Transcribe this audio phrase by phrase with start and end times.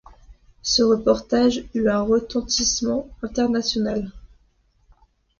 [0.63, 4.11] Ce reportage eut un retentissement international.